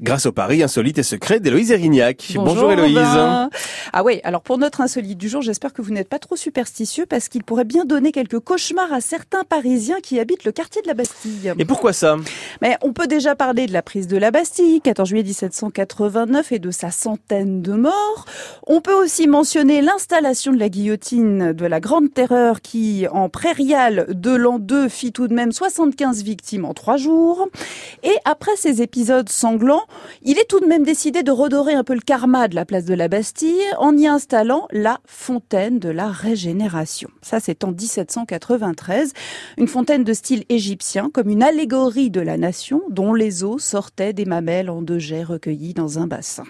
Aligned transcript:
grâce 0.00 0.26
au 0.26 0.32
pari 0.32 0.62
insolite 0.62 0.98
et 0.98 1.02
secret 1.02 1.40
d'Héloïse 1.40 1.70
Erignac. 1.70 2.34
Bonjour, 2.36 2.70
Héloïse. 2.70 2.98
Ah 3.92 4.04
oui, 4.04 4.20
alors 4.24 4.42
pour 4.42 4.58
notre 4.58 4.82
insolite 4.82 5.16
du 5.16 5.28
jour, 5.28 5.40
j'espère 5.40 5.72
que 5.72 5.80
vous 5.80 5.90
n'êtes 5.92 6.08
pas 6.08 6.18
trop 6.18 6.36
superstitieux 6.36 7.06
parce 7.06 7.28
qu'il 7.28 7.44
pourrait 7.44 7.64
bien 7.64 7.86
donner 7.86 8.12
quelques 8.12 8.40
cauchemars 8.40 8.92
à 8.92 9.00
certains 9.00 9.44
Parisiens 9.44 10.00
qui 10.02 10.20
habitent 10.20 10.44
le 10.44 10.52
quartier 10.52 10.82
de 10.82 10.86
la 10.86 10.92
Bastille. 10.92 11.54
Et 11.58 11.64
pourquoi 11.64 11.94
ça? 11.94 12.16
Mais 12.60 12.76
on 12.82 12.92
peut 12.92 13.06
déjà 13.06 13.34
parler 13.34 13.66
de 13.66 13.72
la 13.72 13.80
prise 13.80 14.06
de 14.06 14.18
la 14.18 14.30
Bastille, 14.30 14.82
14 14.82 15.08
juillet 15.08 15.22
1789, 15.22 16.52
et 16.52 16.58
de 16.58 16.70
sa 16.70 16.90
centaine 16.90 17.62
de 17.62 17.72
morts. 17.72 18.26
On 18.66 18.82
peut 18.82 18.92
aussi 18.92 19.26
mentionner 19.26 19.80
l'installation 19.80 20.52
de 20.52 20.58
la 20.58 20.68
guillotine 20.68 21.52
de 21.54 21.64
la 21.64 21.80
Grande 21.80 22.12
Terreur 22.12 22.60
qui, 22.60 23.06
en 23.10 23.30
prairial 23.30 24.06
de 24.10 24.34
l'an 24.34 24.58
2, 24.58 24.90
fit 24.90 25.12
tout 25.12 25.26
de 25.28 25.34
même 25.34 25.52
75 25.52 26.22
victimes 26.22 26.66
en 26.66 26.74
trois 26.74 26.98
jours. 26.98 27.48
Et 28.02 28.14
après 28.26 28.56
ces 28.56 28.82
épisodes 28.82 29.28
sanglants, 29.30 29.85
il 30.22 30.38
est 30.38 30.48
tout 30.48 30.60
de 30.60 30.66
même 30.66 30.84
décidé 30.84 31.22
de 31.22 31.30
redorer 31.30 31.74
un 31.74 31.84
peu 31.84 31.94
le 31.94 32.00
karma 32.00 32.48
de 32.48 32.54
la 32.54 32.64
place 32.64 32.84
de 32.84 32.94
la 32.94 33.08
Bastille 33.08 33.62
en 33.78 33.96
y 33.96 34.06
installant 34.06 34.66
la 34.70 35.00
fontaine 35.06 35.78
de 35.78 35.88
la 35.88 36.08
régénération. 36.08 37.10
Ça, 37.22 37.40
c'est 37.40 37.64
en 37.64 37.72
1793. 37.72 39.12
Une 39.58 39.68
fontaine 39.68 40.04
de 40.04 40.12
style 40.12 40.44
égyptien, 40.48 41.10
comme 41.12 41.28
une 41.28 41.42
allégorie 41.42 42.10
de 42.10 42.20
la 42.20 42.36
nation 42.36 42.82
dont 42.90 43.14
les 43.14 43.44
eaux 43.44 43.58
sortaient 43.58 44.12
des 44.12 44.24
mamelles 44.24 44.70
en 44.70 44.82
deux 44.82 44.98
jets 44.98 45.24
recueillis 45.24 45.74
dans 45.74 45.98
un 45.98 46.06
bassin. 46.06 46.44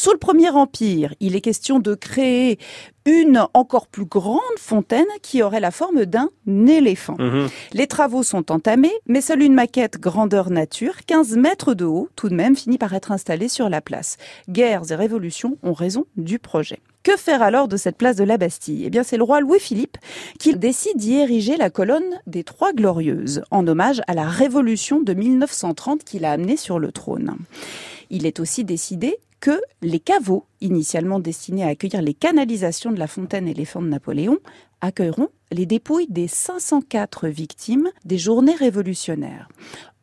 Sous 0.00 0.12
le 0.12 0.16
Premier 0.16 0.48
Empire, 0.48 1.12
il 1.20 1.36
est 1.36 1.42
question 1.42 1.78
de 1.78 1.94
créer 1.94 2.58
une 3.04 3.46
encore 3.52 3.86
plus 3.86 4.06
grande 4.06 4.40
fontaine 4.58 5.04
qui 5.20 5.42
aurait 5.42 5.60
la 5.60 5.70
forme 5.70 6.06
d'un 6.06 6.30
éléphant. 6.48 7.16
Mhm. 7.18 7.48
Les 7.74 7.86
travaux 7.86 8.22
sont 8.22 8.50
entamés, 8.50 8.94
mais 9.06 9.20
seule 9.20 9.42
une 9.42 9.52
maquette 9.52 10.00
grandeur 10.00 10.48
nature, 10.48 11.04
15 11.06 11.36
mètres 11.36 11.74
de 11.74 11.84
haut, 11.84 12.08
tout 12.16 12.30
de 12.30 12.34
même 12.34 12.56
finit 12.56 12.78
par 12.78 12.94
être 12.94 13.12
installée 13.12 13.50
sur 13.50 13.68
la 13.68 13.82
place. 13.82 14.16
Guerres 14.48 14.90
et 14.90 14.94
révolutions 14.94 15.58
ont 15.62 15.74
raison 15.74 16.06
du 16.16 16.38
projet. 16.38 16.78
Que 17.02 17.18
faire 17.18 17.42
alors 17.42 17.68
de 17.68 17.76
cette 17.76 17.98
place 17.98 18.16
de 18.16 18.24
la 18.24 18.38
Bastille? 18.38 18.84
Eh 18.86 18.88
bien, 18.88 19.02
c'est 19.02 19.18
le 19.18 19.24
roi 19.24 19.42
Louis-Philippe 19.42 19.98
qui 20.38 20.54
décide 20.54 20.96
d'y 20.96 21.16
ériger 21.16 21.58
la 21.58 21.68
colonne 21.68 22.18
des 22.26 22.42
Trois 22.42 22.72
Glorieuses, 22.72 23.42
en 23.50 23.68
hommage 23.68 24.00
à 24.06 24.14
la 24.14 24.26
révolution 24.26 25.02
de 25.02 25.12
1930 25.12 26.04
qu'il 26.04 26.24
a 26.24 26.32
amenée 26.32 26.56
sur 26.56 26.78
le 26.78 26.90
trône. 26.90 27.36
Il 28.08 28.24
est 28.24 28.40
aussi 28.40 28.64
décidé 28.64 29.18
que 29.40 29.60
les 29.82 30.00
caveaux, 30.00 30.46
initialement 30.60 31.18
destinés 31.18 31.64
à 31.64 31.68
accueillir 31.68 32.02
les 32.02 32.14
canalisations 32.14 32.92
de 32.92 32.98
la 32.98 33.06
fontaine 33.06 33.48
éléphant 33.48 33.82
de 33.82 33.88
Napoléon, 33.88 34.38
accueilleront 34.80 35.28
les 35.50 35.66
dépouilles 35.66 36.06
des 36.08 36.28
504 36.28 37.28
victimes 37.28 37.88
des 38.04 38.18
journées 38.18 38.54
révolutionnaires. 38.54 39.48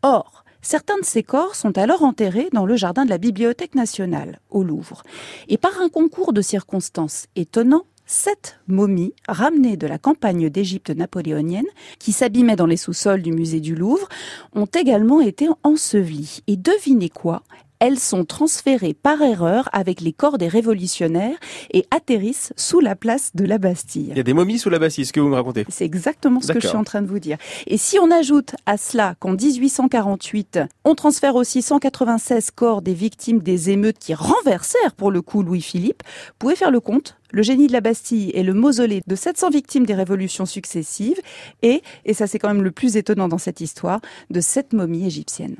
Or, 0.01 0.43
Certains 0.63 0.97
de 0.99 1.05
ces 1.05 1.23
corps 1.23 1.55
sont 1.55 1.77
alors 1.77 2.03
enterrés 2.03 2.49
dans 2.51 2.65
le 2.65 2.75
jardin 2.75 3.05
de 3.05 3.09
la 3.09 3.19
Bibliothèque 3.19 3.73
nationale, 3.73 4.41
au 4.49 4.63
Louvre. 4.63 5.03
Et 5.47 5.57
par 5.57 5.79
un 5.79 5.87
concours 5.87 6.33
de 6.33 6.41
circonstances 6.41 7.27
étonnant, 7.37 7.85
sept 8.05 8.59
momies 8.67 9.13
ramenées 9.29 9.77
de 9.77 9.87
la 9.87 9.97
campagne 9.97 10.49
d'Égypte 10.49 10.89
napoléonienne, 10.89 11.67
qui 11.99 12.11
s'abîmaient 12.11 12.57
dans 12.57 12.65
les 12.65 12.75
sous-sols 12.75 13.21
du 13.21 13.31
musée 13.31 13.61
du 13.61 13.75
Louvre, 13.75 14.09
ont 14.55 14.65
également 14.65 15.21
été 15.21 15.47
ensevelies. 15.63 16.41
Et 16.47 16.57
devinez 16.57 17.09
quoi 17.09 17.43
elles 17.79 17.99
sont 17.99 18.25
transférées 18.25 18.93
par 18.93 19.21
erreur 19.21 19.69
avec 19.71 20.01
les 20.01 20.13
corps 20.13 20.37
des 20.37 20.47
révolutionnaires 20.47 21.37
et 21.71 21.85
atterrissent 21.91 22.53
sous 22.55 22.79
la 22.79 22.95
place 22.95 23.31
de 23.35 23.45
la 23.45 23.57
Bastille. 23.57 24.09
Il 24.11 24.17
y 24.17 24.19
a 24.19 24.23
des 24.23 24.33
momies 24.33 24.59
sous 24.59 24.69
la 24.69 24.79
Bastille, 24.79 25.05
ce 25.05 25.13
que 25.13 25.19
vous 25.19 25.29
me 25.29 25.35
racontez. 25.35 25.65
C'est 25.69 25.85
exactement 25.85 26.41
ce 26.41 26.51
que 26.51 26.59
je 26.59 26.67
suis 26.67 26.77
en 26.77 26.83
train 26.83 27.01
de 27.01 27.07
vous 27.07 27.19
dire. 27.19 27.37
Et 27.67 27.77
si 27.77 27.99
on 27.99 28.11
ajoute 28.11 28.55
à 28.65 28.77
cela 28.77 29.15
qu'en 29.19 29.33
1848, 29.33 30.59
on 30.85 30.95
transfère 30.95 31.35
aussi 31.35 31.61
196 31.61 32.51
corps 32.51 32.81
des 32.81 32.93
victimes 32.93 33.39
des 33.39 33.69
émeutes 33.69 33.99
qui 33.99 34.13
renversèrent 34.13 34.95
pour 34.95 35.11
le 35.11 35.21
coup 35.21 35.43
Louis-Philippe, 35.43 36.03
vous 36.05 36.33
pouvez 36.39 36.55
faire 36.55 36.71
le 36.71 36.79
compte. 36.79 37.17
Le 37.31 37.41
génie 37.41 37.67
de 37.67 37.73
la 37.73 37.81
Bastille 37.81 38.31
est 38.33 38.43
le 38.43 38.53
mausolée 38.53 39.01
de 39.05 39.15
700 39.15 39.49
victimes 39.49 39.85
des 39.85 39.93
révolutions 39.93 40.45
successives 40.45 41.19
et, 41.61 41.81
et 42.05 42.13
ça 42.13 42.25
c'est 42.25 42.39
quand 42.39 42.47
même 42.47 42.63
le 42.63 42.71
plus 42.71 42.95
étonnant 42.95 43.27
dans 43.27 43.37
cette 43.37 43.59
histoire, 43.59 43.99
de 44.29 44.39
sept 44.39 44.71
momies 44.71 45.05
égyptiennes. 45.05 45.57